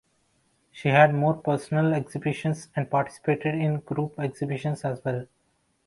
[0.71, 5.27] She had made personal exhibitions and participated in group exhibitions as well.